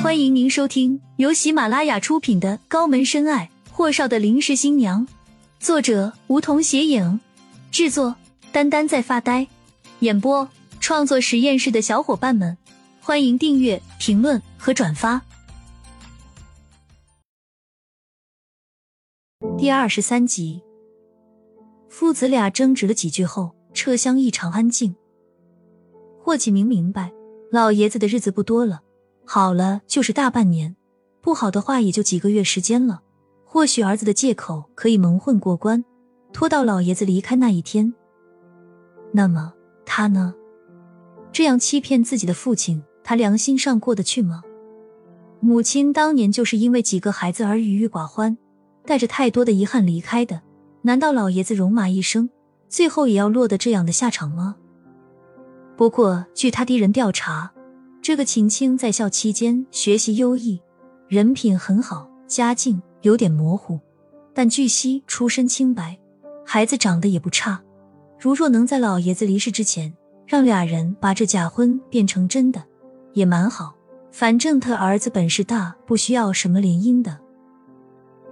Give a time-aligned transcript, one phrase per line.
[0.00, 5.04] 欢迎您收听由喜马拉雅出品的《高门深爱：霍少的临时新娘》，
[5.58, 7.18] 作者梧桐斜影，
[7.72, 8.14] 制作
[8.52, 9.48] 丹丹在发呆，
[9.98, 10.48] 演播
[10.78, 12.56] 创作实验室的小伙伴们，
[13.00, 15.20] 欢迎订阅、评论和转发。
[19.58, 20.62] 第二十三集，
[21.88, 24.94] 父子俩争执了几句后，车厢异常安静。
[26.22, 27.12] 霍启明明白，
[27.50, 28.82] 老爷子的日子不多了。
[29.30, 30.74] 好了就是大半年，
[31.20, 33.02] 不好的话也就几个月时间了。
[33.44, 35.84] 或许儿子的借口可以蒙混过关，
[36.32, 37.92] 拖到老爷子离开那一天。
[39.12, 39.52] 那么
[39.84, 40.34] 他呢？
[41.30, 44.42] 这样欺骗自己的父亲，他良心上过得去吗？
[45.40, 48.38] 母亲当年就是因为几个孩子而郁郁寡欢，
[48.86, 50.40] 带着太多的遗憾离开的。
[50.80, 52.30] 难道老爷子戎马一生，
[52.70, 54.56] 最后也要落得这样的下场吗？
[55.76, 57.52] 不过据他敌人调查。
[58.08, 60.58] 这个秦青在校期间学习优异，
[61.08, 63.78] 人品很好，家境有点模糊，
[64.32, 65.98] 但据悉出身清白，
[66.42, 67.62] 孩子长得也不差。
[68.18, 69.92] 如若能在老爷子离世之前
[70.26, 72.64] 让俩人把这假婚变成真的，
[73.12, 73.74] 也蛮好。
[74.10, 77.18] 反正他儿子本事大，不需要什么联姻的，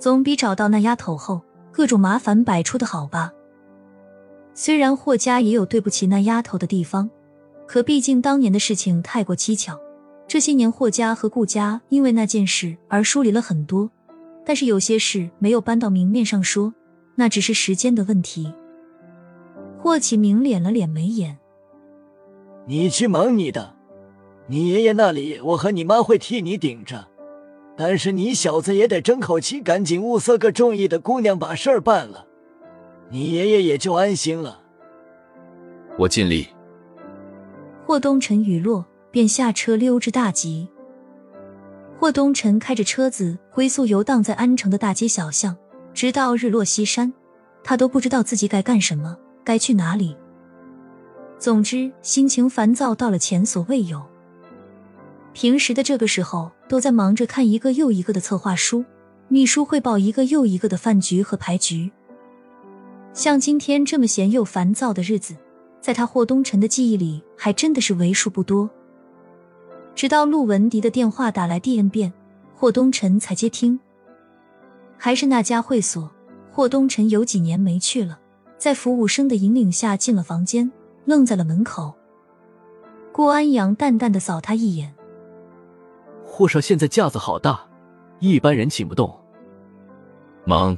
[0.00, 3.32] 总比找到那丫头后各种麻烦百出的好吧。
[4.52, 7.08] 虽然霍家也有对不起那丫头的地方。
[7.72, 9.78] 可毕竟当年的事情太过蹊跷，
[10.26, 13.88] 这些年霍家和顾家因为那件事而疏离了很多，
[14.44, 16.74] 但是有些事没有搬到明面上说，
[17.14, 18.52] 那只是时间的问题。
[19.78, 21.38] 霍启明敛了敛眉眼
[22.66, 23.76] ：“你去忙你的，
[24.48, 27.06] 你爷爷那里我和你妈会替你顶着，
[27.76, 32.26] 但是你小子也得争口气，赶紧物色个中意的姑娘把事儿办了，
[33.10, 34.62] 你爷爷也就安心了。”
[36.00, 36.48] 我尽力。
[37.90, 40.68] 霍东辰雨落，便下车溜之大吉。
[41.98, 45.56] 霍东辰开着车子龟速游荡在安城的大街小巷，
[45.92, 47.12] 直到日落西山，
[47.64, 50.16] 他都不知道自己该干什么，该去哪里。
[51.36, 54.00] 总之，心情烦躁到了前所未有。
[55.32, 58.84] 平时的这个时候，都在忙着看一个又一个的策划书，
[59.26, 61.90] 秘书汇报一个又一个的饭局和牌局。
[63.12, 65.34] 像今天这么闲又烦躁的日子。
[65.80, 68.68] 在他霍东辰的记忆里，还真的是为数不多。
[69.94, 72.12] 直到陆文迪的电话打来第 n 遍，
[72.54, 73.78] 霍东辰才接听。
[74.96, 76.10] 还是那家会所，
[76.52, 78.18] 霍东辰有几年没去了，
[78.58, 80.70] 在服务生的引领下进了房间，
[81.06, 81.94] 愣在了门口。
[83.12, 84.94] 顾安阳淡淡的扫他一眼
[86.24, 87.66] ：“霍少现在架子好大，
[88.18, 89.14] 一般人请不动。”
[90.44, 90.76] 忙。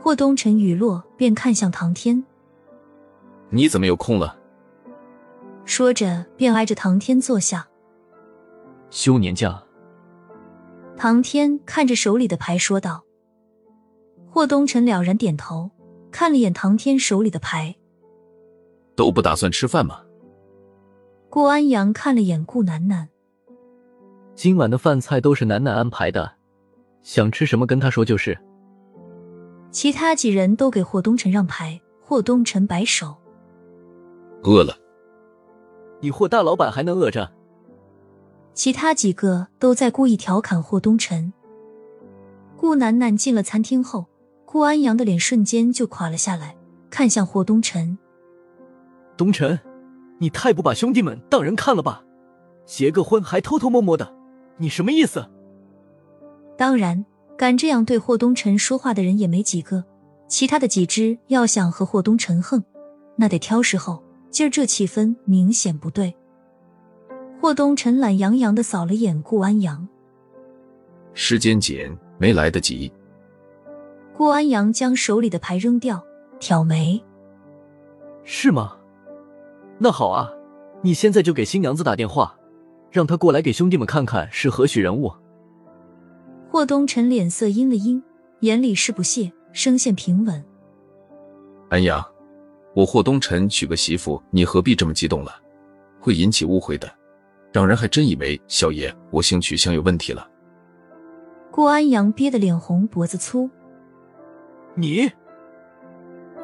[0.00, 2.24] 霍东辰雨落，便看向唐天。
[3.50, 4.36] 你怎么有空了？
[5.64, 7.66] 说着，便挨着唐天坐下。
[8.90, 9.62] 休年假。
[10.96, 13.04] 唐天看着手里的牌说道。
[14.30, 15.70] 霍东辰了然点头，
[16.10, 17.74] 看了眼唐天手里的牌。
[18.94, 20.02] 都不打算吃饭吗？
[21.30, 23.08] 顾安阳看了眼顾楠楠。
[24.34, 26.32] 今晚的饭菜都是楠楠安排的，
[27.02, 28.38] 想吃什么跟他说就是。
[29.70, 33.16] 其他几人都给霍东辰让牌，霍东辰摆手。
[34.42, 34.76] 饿了，
[36.00, 37.30] 你霍大老板还能饿着？
[38.54, 41.32] 其他几个都在故意调侃霍东辰。
[42.56, 44.06] 顾楠楠进了餐厅后，
[44.44, 46.56] 顾安阳的脸瞬间就垮了下来，
[46.90, 47.98] 看向霍东辰
[49.16, 49.58] ：“东辰，
[50.18, 52.02] 你太不把兄弟们当人看了吧？
[52.64, 54.12] 结个婚还偷偷摸摸的，
[54.56, 55.28] 你什么意思？”
[56.58, 57.04] 当然，
[57.36, 59.84] 敢这样对霍东辰说话的人也没几个。
[60.26, 62.62] 其他的几只要想和霍东辰横，
[63.16, 64.02] 那得挑时候。
[64.30, 66.14] 今儿这气氛明显不对。
[67.40, 69.86] 霍东辰懒洋洋的扫了眼顾安阳，
[71.14, 72.92] 时间紧，没来得及。
[74.16, 76.04] 顾安阳将手里的牌扔掉，
[76.40, 77.00] 挑眉
[78.24, 78.76] ：“是吗？
[79.78, 80.32] 那好啊，
[80.82, 82.36] 你现在就给新娘子打电话，
[82.90, 85.12] 让她过来给兄弟们看看是何许人物。”
[86.50, 88.02] 霍东辰脸色阴了阴，
[88.40, 90.44] 眼里是不屑，声线平稳
[91.70, 92.04] ：“安阳。”
[92.78, 95.32] 我霍东辰娶个媳妇，你何必这么激动了？
[95.98, 96.88] 会引起误会的，
[97.52, 100.24] 让人还真以为小爷我性取向有问题了。
[101.50, 103.50] 顾安阳憋得脸红脖子粗。
[104.76, 105.10] 你？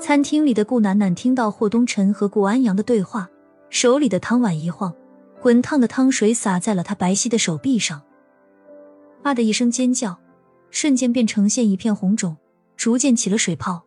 [0.00, 3.30] 餐厅里的顾楠楠听到霍东辰和顾安阳的对话，
[3.70, 4.92] 手里的汤碗一晃，
[5.40, 8.02] 滚烫的汤水洒在了他白皙的手臂上。
[9.22, 10.18] 啊的一声尖叫，
[10.72, 12.36] 瞬间便呈现一片红肿，
[12.76, 13.84] 逐渐起了水泡。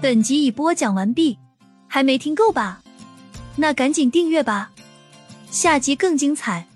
[0.00, 1.36] 本集已播讲完毕，
[1.88, 2.04] 还。
[2.04, 2.80] 没听够吧？
[3.56, 4.70] 那赶紧订阅吧，
[5.50, 6.67] 下集更精彩。